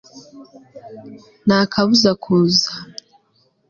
[1.45, 2.71] Nta kabuza kuza